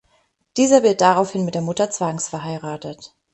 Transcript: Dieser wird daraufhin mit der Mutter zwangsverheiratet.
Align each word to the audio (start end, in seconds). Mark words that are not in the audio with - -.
Dieser 0.57 0.81
wird 0.81 0.99
daraufhin 1.01 1.45
mit 1.45 1.53
der 1.53 1.61
Mutter 1.61 1.91
zwangsverheiratet. 1.91 3.15